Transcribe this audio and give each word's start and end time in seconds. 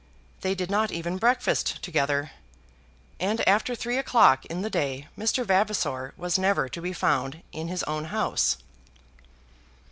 They 0.39 0.55
did 0.55 0.71
not 0.71 0.89
even 0.89 1.19
breakfast 1.19 1.79
together, 1.83 2.31
and 3.19 3.47
after 3.47 3.75
three 3.75 3.99
o'clock 3.99 4.47
in 4.47 4.63
the 4.63 4.69
day 4.71 5.07
Mr. 5.15 5.45
Vavasor 5.45 6.15
was 6.17 6.39
never 6.39 6.67
to 6.67 6.81
be 6.81 6.91
found 6.91 7.43
in 7.51 7.67
his 7.67 7.83
own 7.83 8.05
house. 8.05 8.57